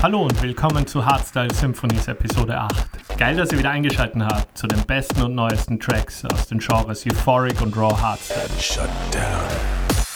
[0.00, 3.18] Hallo und willkommen zu Hardstyle Symphonies Episode 8.
[3.18, 7.04] Geil, dass ihr wieder eingeschaltet habt zu den besten und neuesten Tracks aus den Genres
[7.04, 8.48] Euphoric und Raw Hardstyle.
[8.60, 9.48] Shut down.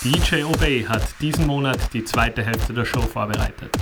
[0.05, 3.77] DJ Obey hat diesen Monat die zweite Hälfte der Show vorbereitet.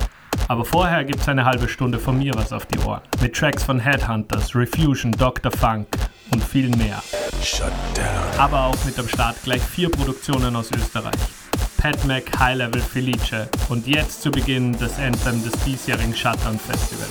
[0.47, 3.01] Aber vorher gibt's eine halbe Stunde von mir was auf die Ohren.
[3.21, 5.51] Mit Tracks von Headhunters, Refusion, Dr.
[5.51, 5.87] Funk
[6.31, 7.03] und viel mehr.
[7.43, 8.39] Shut down.
[8.39, 11.40] Aber auch mit am Start gleich vier Produktionen aus Österreich.
[11.81, 17.07] Pat Mac, High Level Felice und jetzt zu Beginn das Anthem des diesjährigen Shutdown Festival.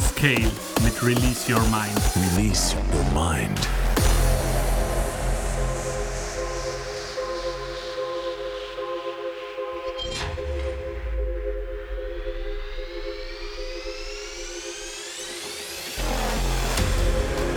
[0.00, 0.50] Scale
[0.82, 2.00] mit Release Your Mind.
[2.34, 3.60] Release your mind.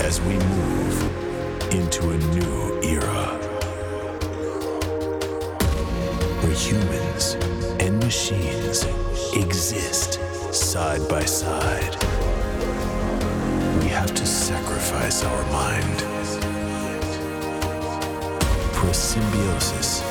[0.06, 1.10] As we move
[1.72, 2.57] into a new
[10.78, 11.96] side by side,
[13.82, 16.02] we have to sacrifice our mind
[18.76, 20.02] for a symbiosis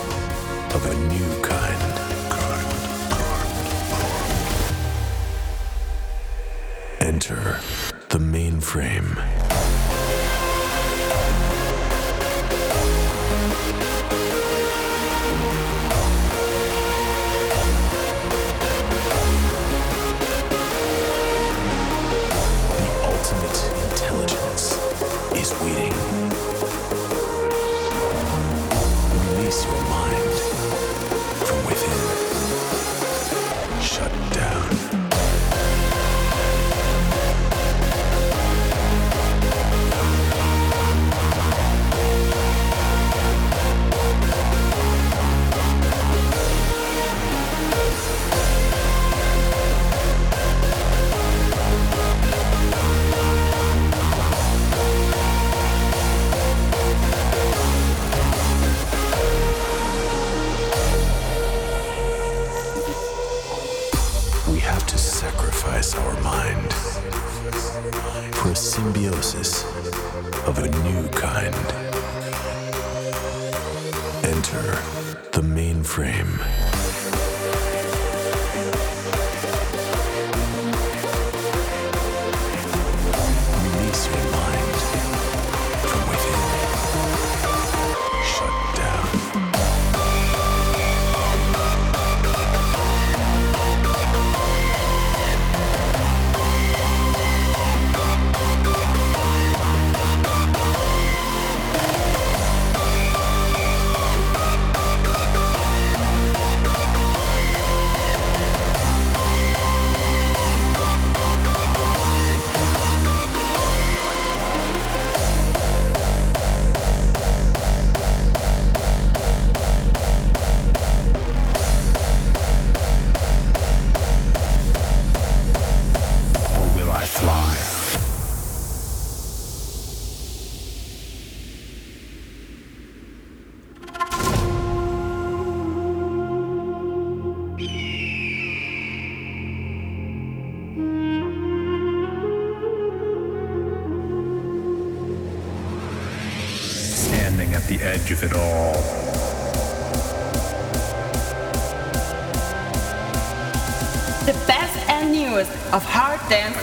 [0.74, 1.94] of a new kind.
[7.00, 7.60] Enter
[8.08, 9.35] the mainframe.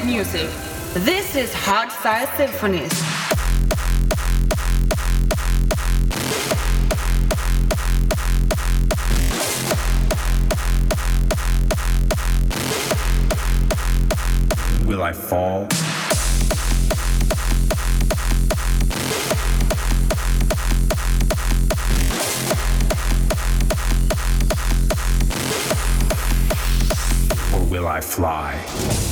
[0.06, 0.50] Music.
[0.94, 2.91] This is Hardstyle Symphonies.
[14.86, 15.68] Will I fall?
[27.53, 29.03] Or will I fly?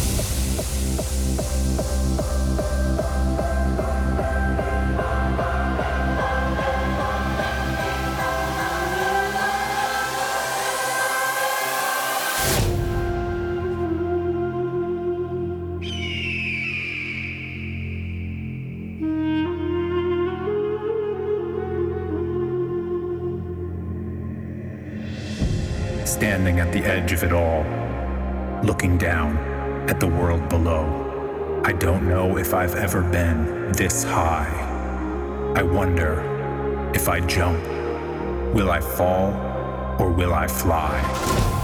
[26.42, 27.64] Standing at the edge of it all,
[28.64, 29.38] looking down
[29.88, 31.62] at the world below.
[31.64, 34.50] I don't know if I've ever been this high.
[35.56, 36.24] I wonder
[36.96, 37.64] if I jump,
[38.56, 39.34] will I fall
[40.00, 41.61] or will I fly?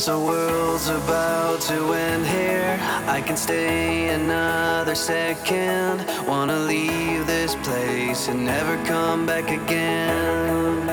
[0.00, 6.06] As world's about to end here, I can stay another second.
[6.26, 10.88] Wanna leave this place and never come back again.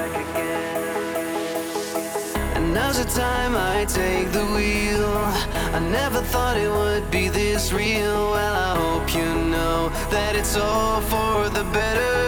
[2.56, 5.16] And now's the time I take the wheel.
[5.74, 8.32] I never thought it would be this real.
[8.32, 12.28] Well, I hope you know that it's all for the better.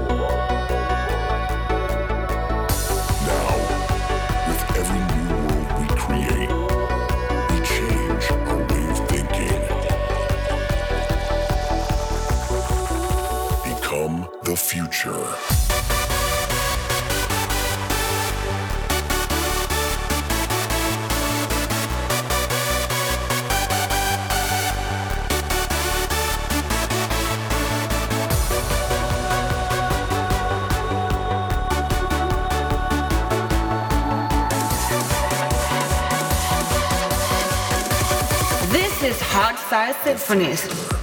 [39.81, 41.00] remember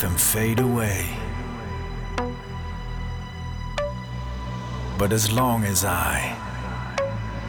[0.00, 1.06] them fade away.
[4.98, 6.36] But as long as I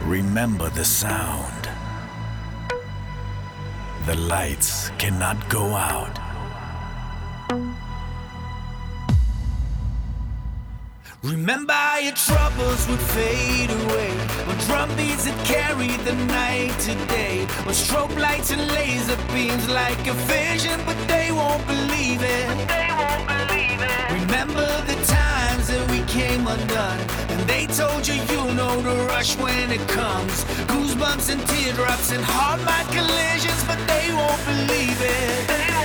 [0.04, 1.68] remember the sound,
[4.06, 6.19] the lights cannot go out.
[11.22, 14.10] Remember your troubles would fade away.
[14.46, 20.00] When drum beats had carried the night today When strobe lights and laser beams like
[20.06, 22.48] a vision But they won't believe it.
[22.68, 24.22] They won't believe it.
[24.22, 27.00] Remember the times that we came undone.
[27.28, 30.44] And they told you you know the rush when it comes.
[30.72, 35.79] Goosebumps and teardrops and hard mind collisions But they won't believe it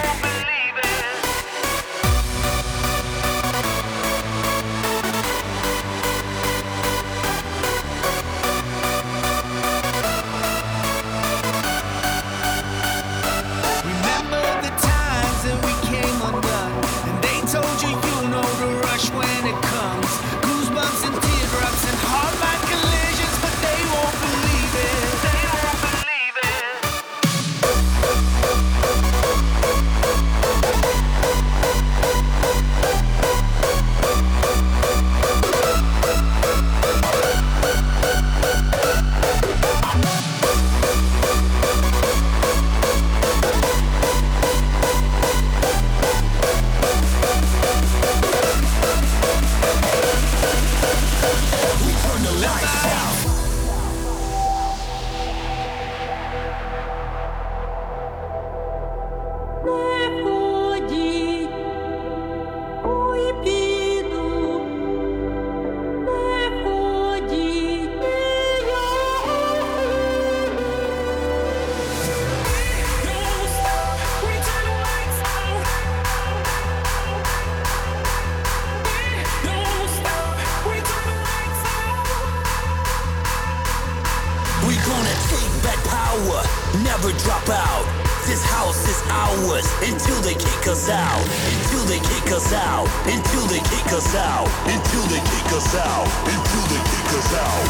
[86.98, 87.86] never drop out.
[88.26, 91.26] This house is ours until they kick us out.
[91.52, 92.88] Until they kick us out.
[93.06, 94.48] Until they kick us out.
[94.66, 96.08] Until they kick us out.
[96.24, 97.66] Until they kick us out.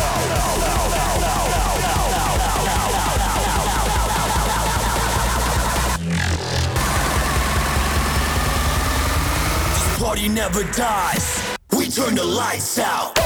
[9.74, 11.42] This party never dies.
[11.76, 13.25] We turn the lights out.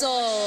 [0.00, 0.39] Soul.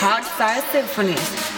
[0.00, 1.57] This is Hardstyle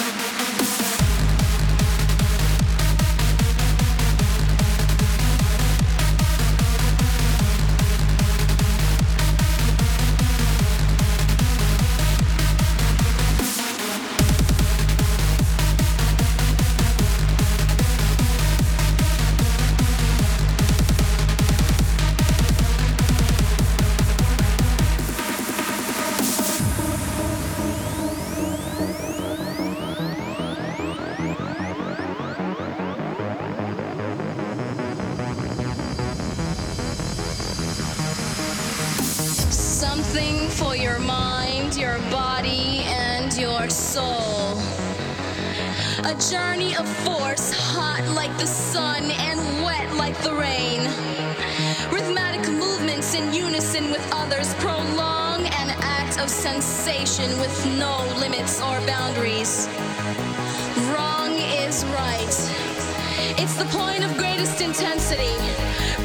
[64.81, 65.37] intensity,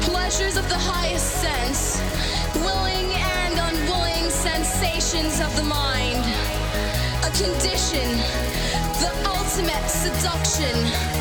[0.02, 1.98] pleasures of the highest sense,
[2.56, 6.22] willing and unwilling sensations of the mind,
[7.24, 8.06] a condition,
[9.00, 11.15] the ultimate seduction.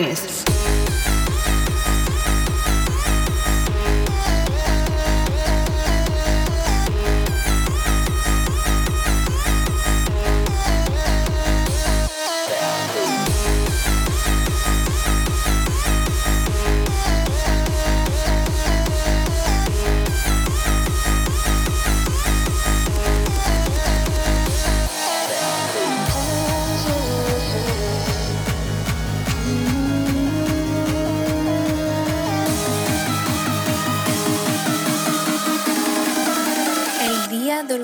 [0.00, 0.39] Is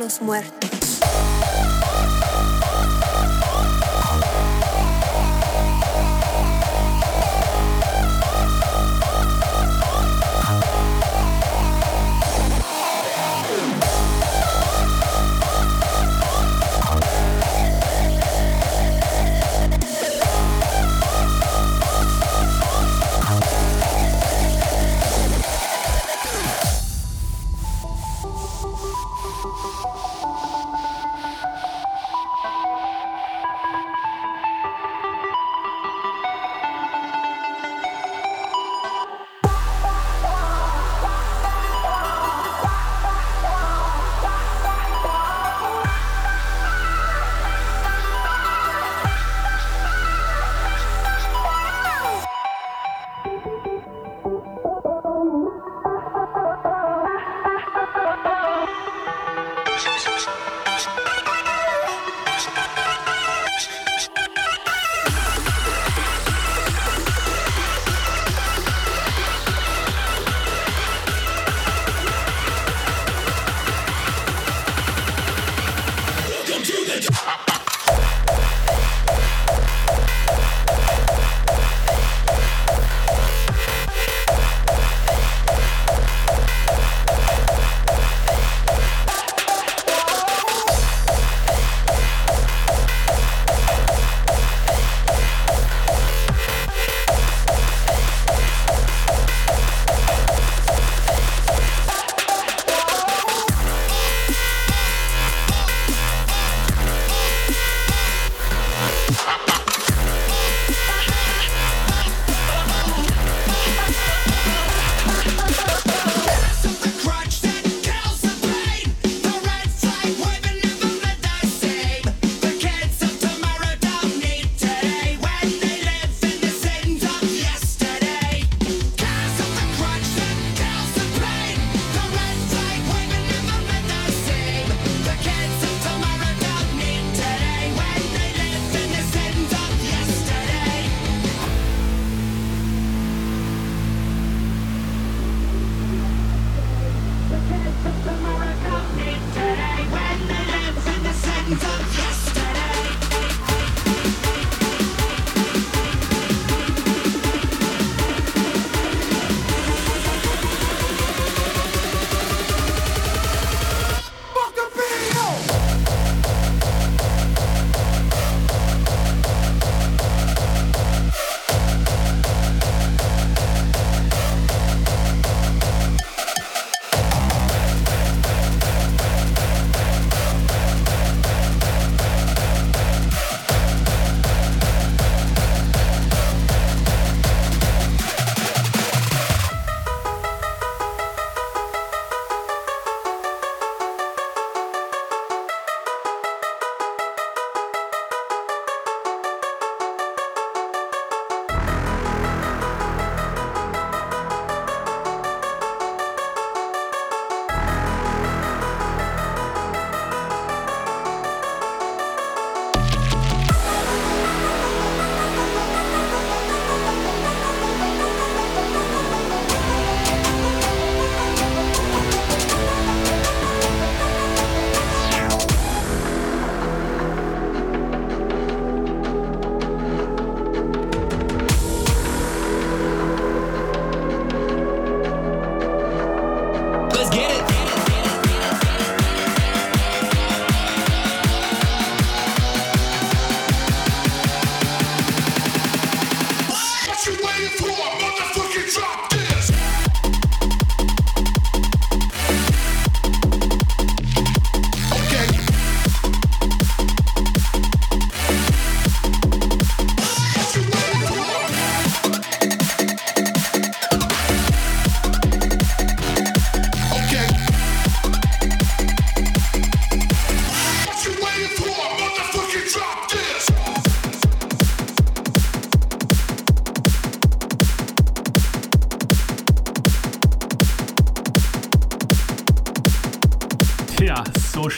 [0.06, 0.75] los Muertos.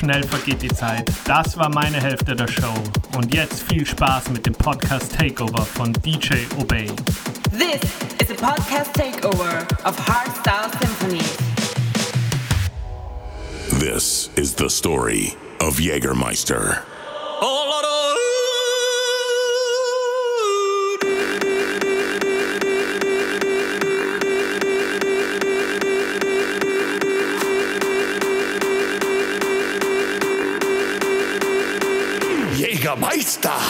[0.08, 1.10] schnell vergeht die Zeit.
[1.26, 2.72] Das war meine Hälfte der Show.
[3.14, 6.86] Und jetzt viel Spaß mit dem Podcast Takeover von DJ Obey.
[7.52, 7.82] This
[8.18, 11.20] is a podcast takeover of Hardstyle Symphony.
[13.78, 16.78] This is the story of Jägermeister.
[33.28, 33.67] Stop.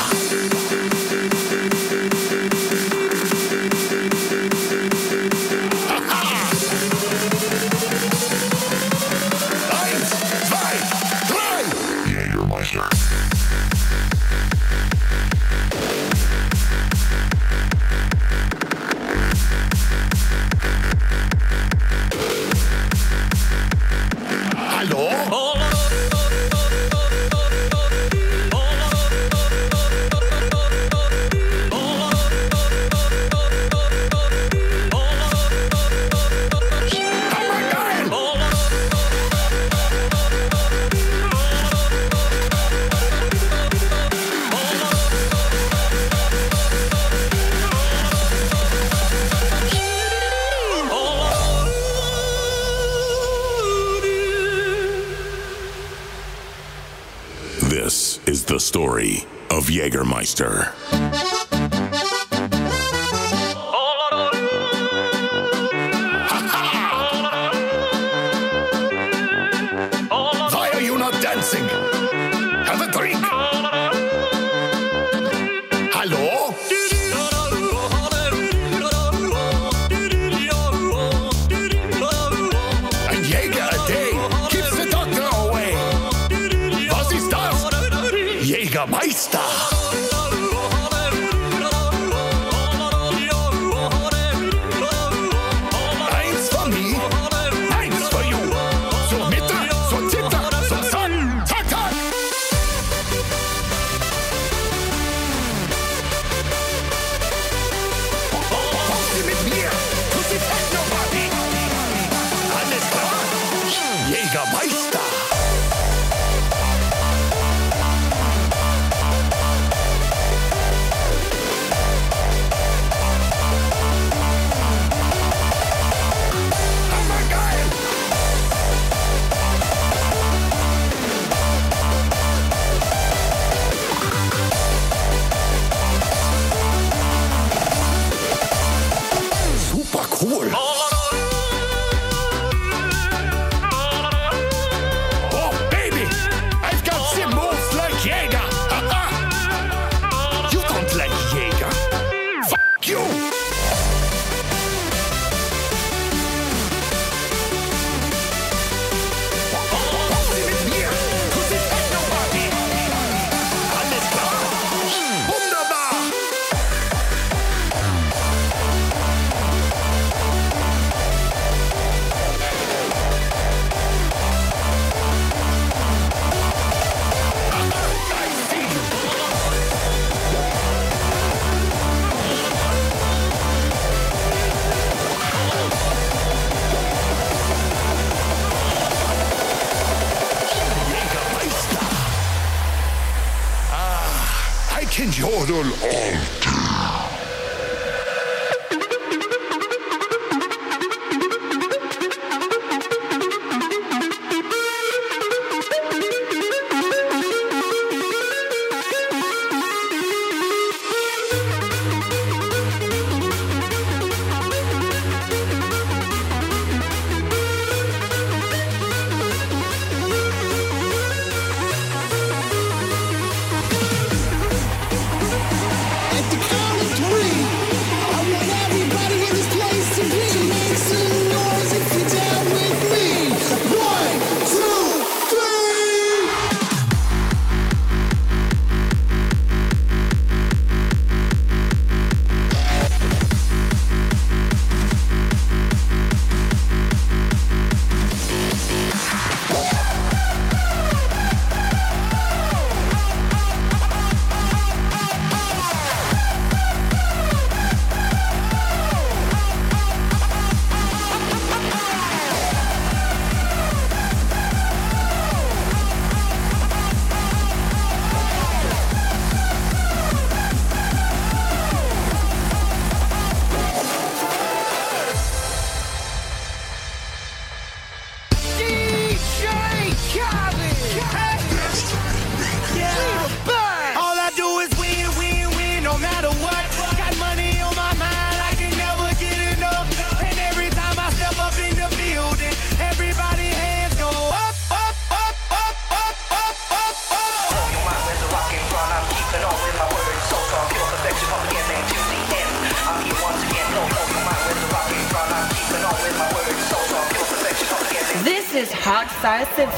[60.19, 60.75] Meister.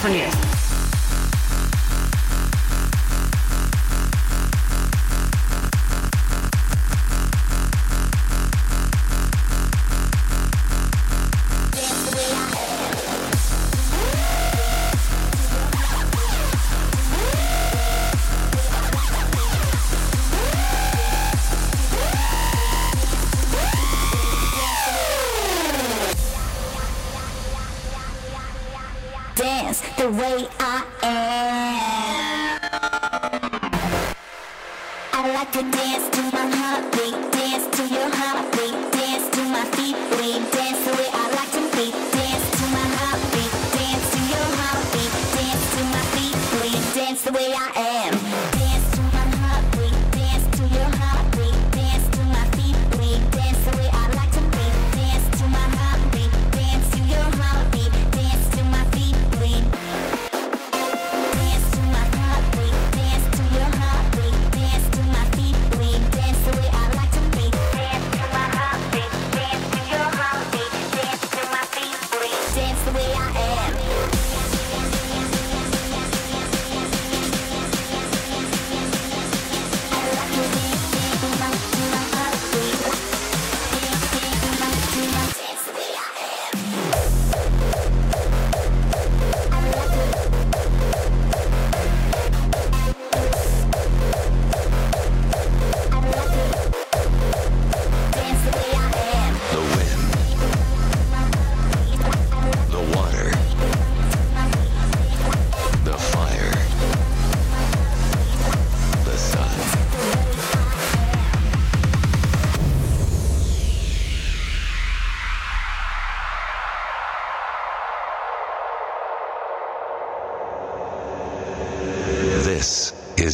[0.01, 0.40] 从你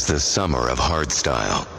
[0.07, 1.76] the summer of hardstyle.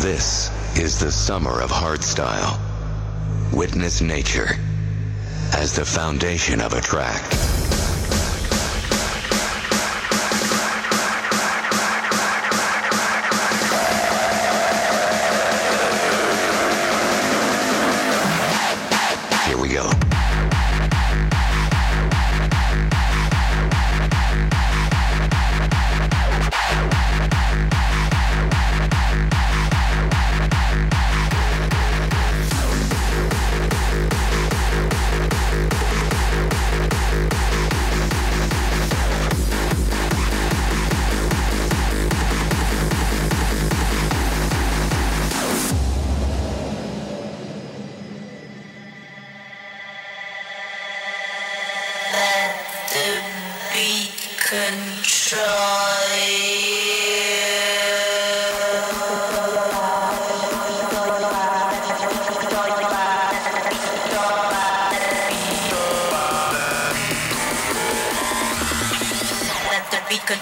[0.00, 2.60] This is the summer of hardstyle.
[3.52, 4.50] Witness nature
[5.52, 7.67] as the foundation of a track.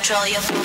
[0.08, 0.55] Australia.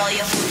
[0.00, 0.49] William.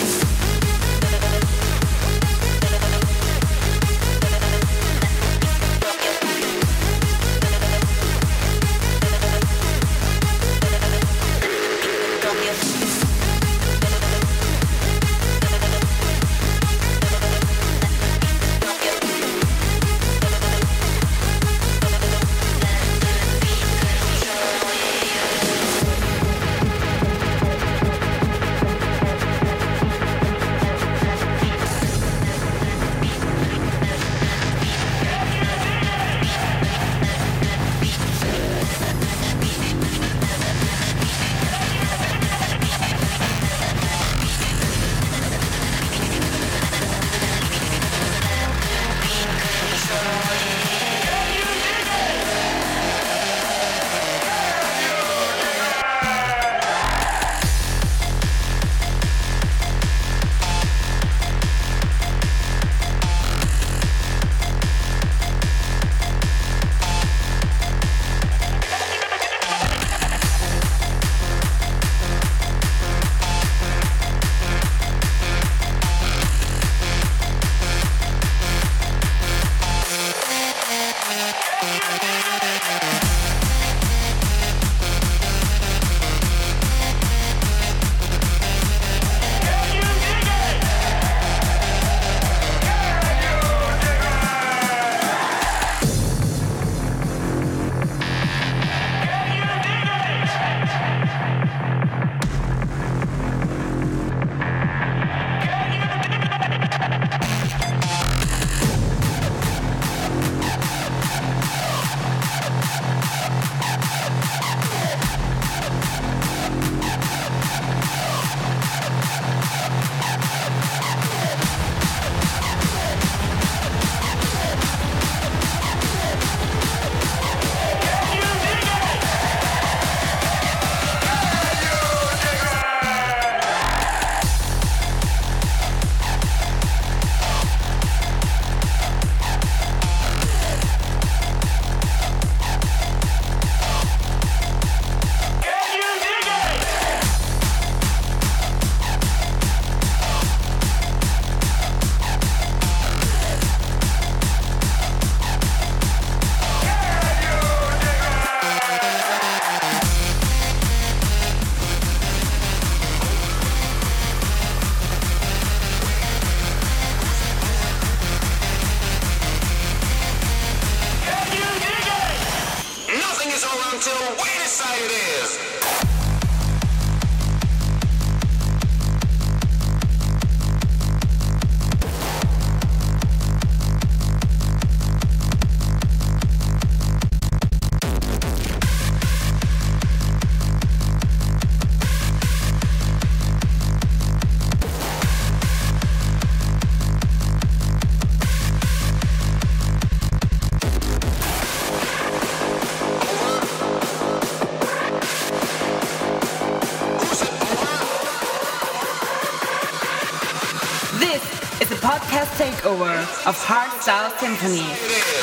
[213.26, 215.19] Of Hardstyle Symphony.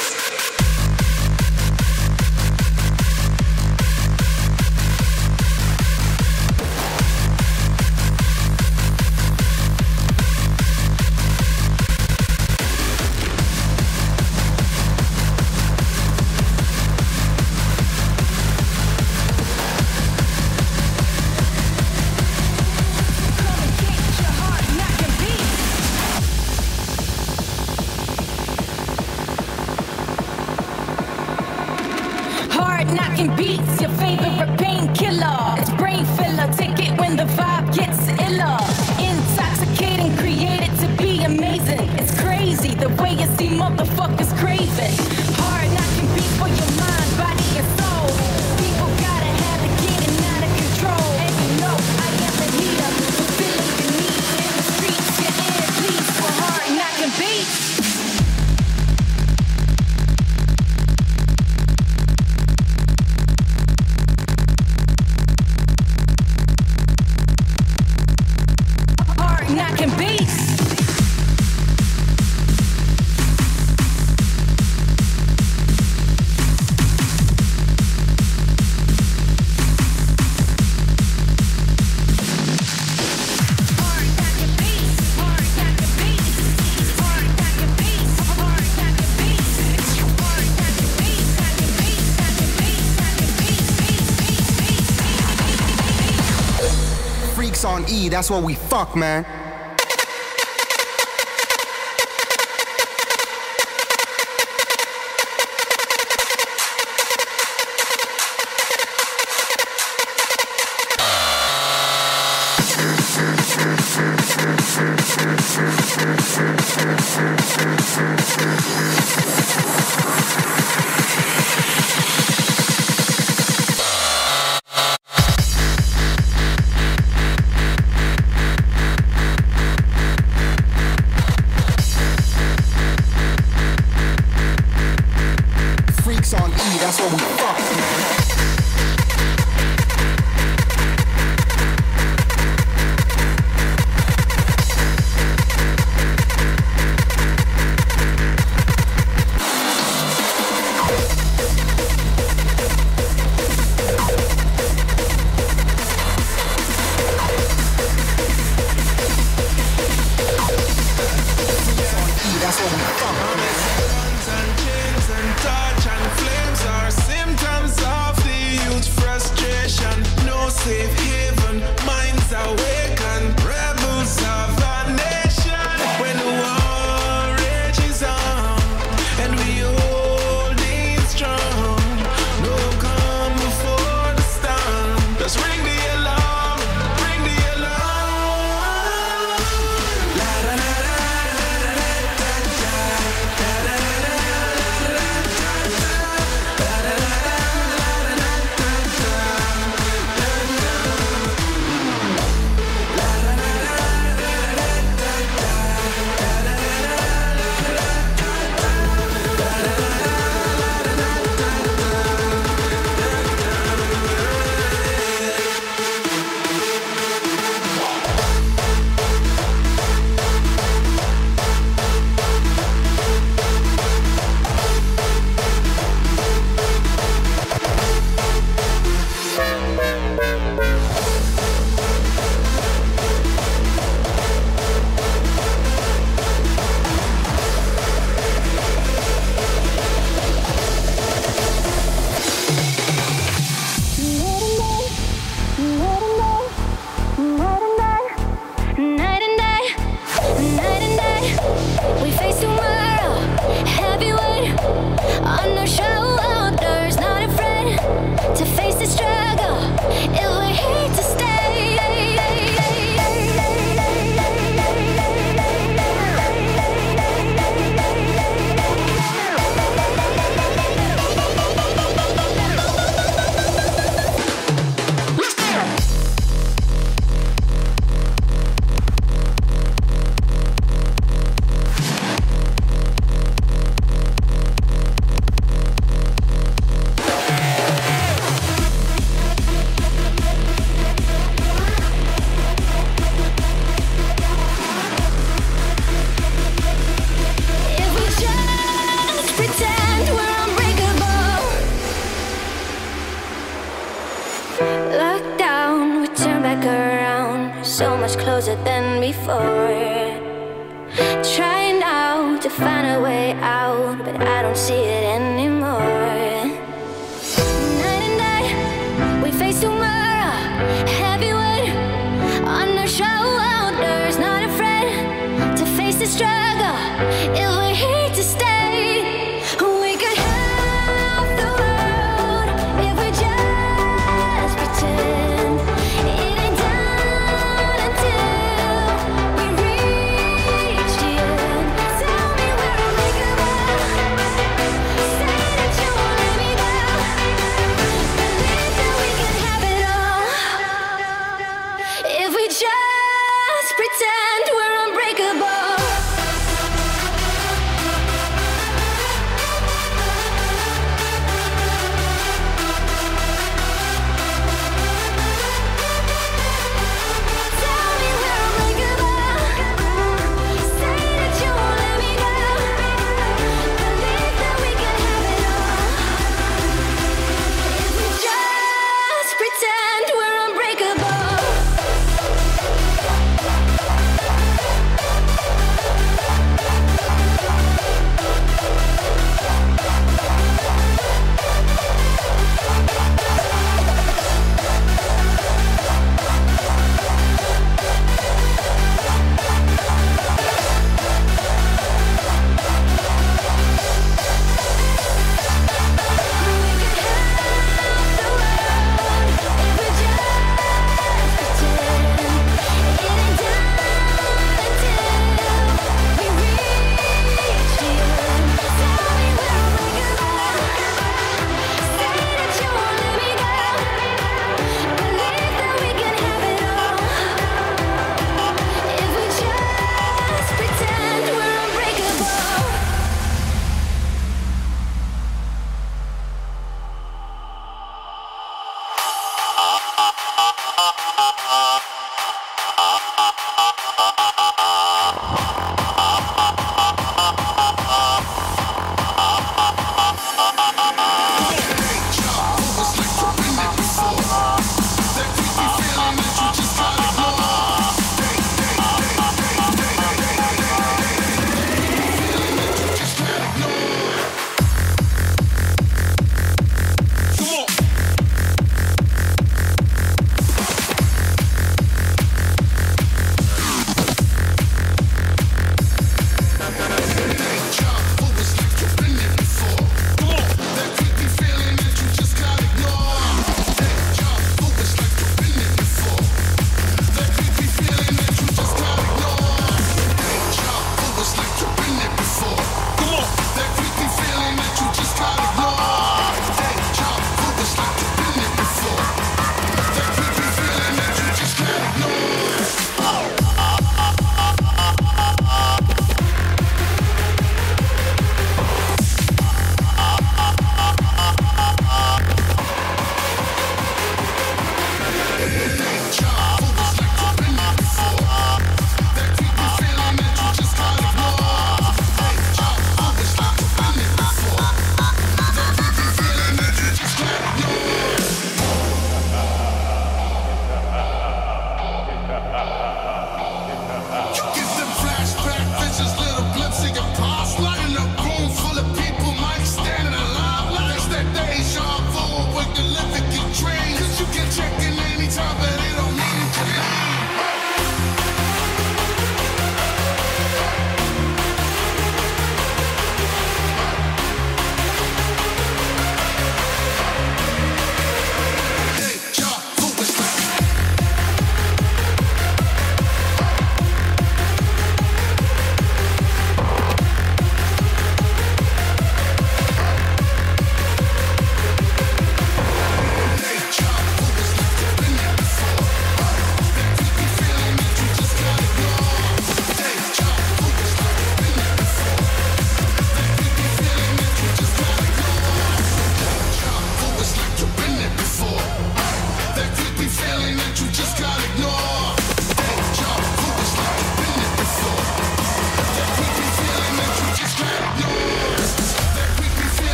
[98.09, 99.25] That's what we fuck, man.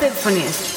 [0.00, 0.69] Symphonies.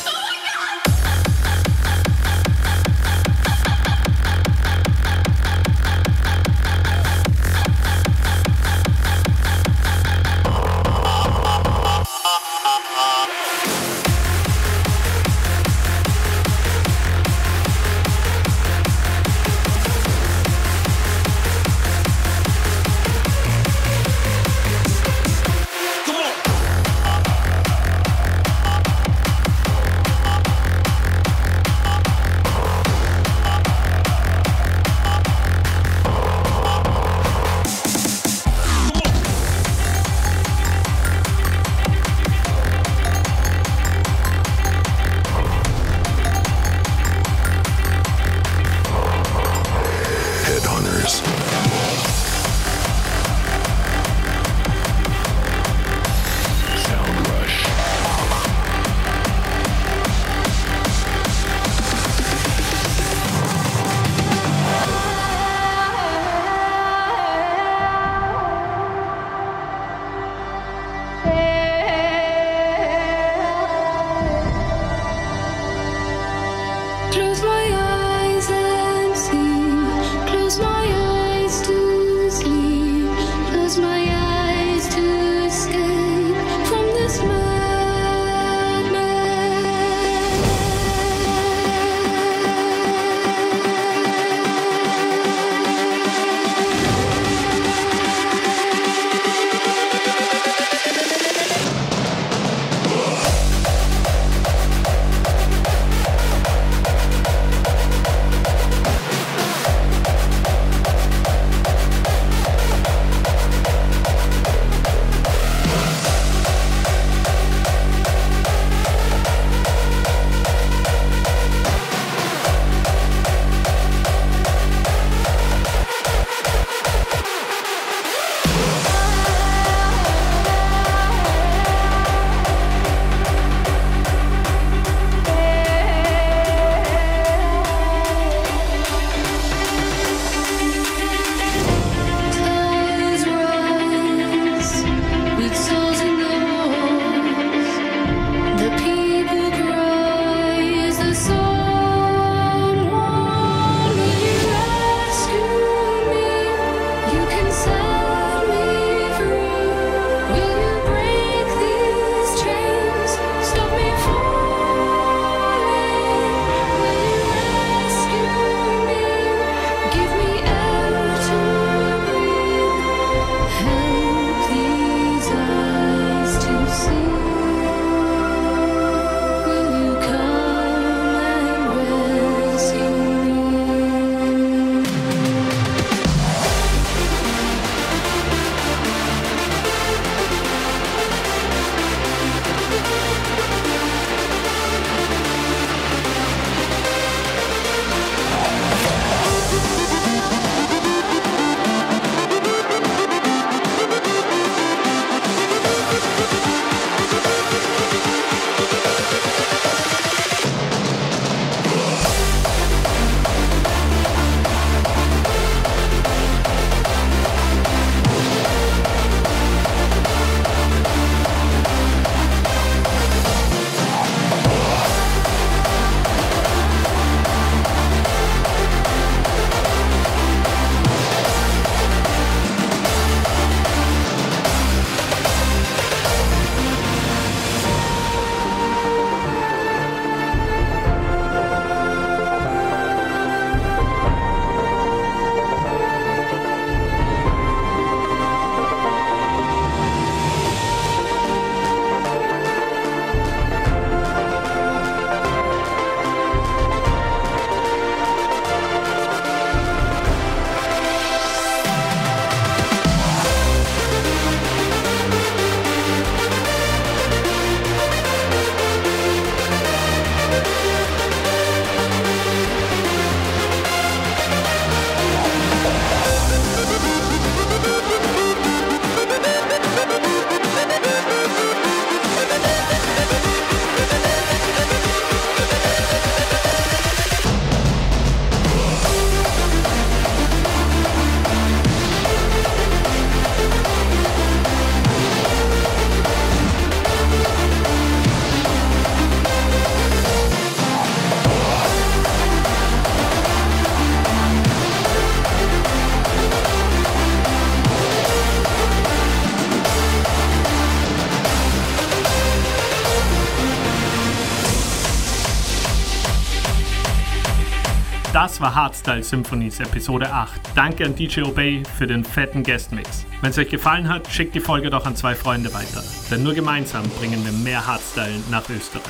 [318.44, 320.42] War Hardstyle Symphonies Episode 8.
[320.54, 323.06] Danke an DJ Obey für den fetten Guestmix.
[323.22, 325.82] Wenn es euch gefallen hat, schickt die Folge doch an zwei Freunde weiter.
[326.12, 328.84] Denn nur gemeinsam bringen wir mehr Hardstyle nach Österreich.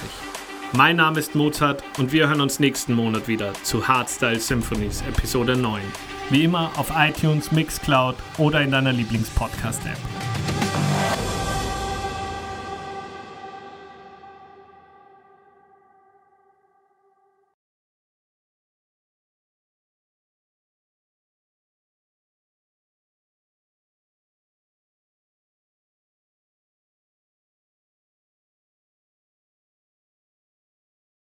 [0.72, 5.56] Mein Name ist Mozart und wir hören uns nächsten Monat wieder zu Hardstyle Symphonies Episode
[5.56, 5.84] 9.
[6.32, 10.13] Wie immer auf iTunes, Mixcloud oder in deiner Lieblingspodcast-App.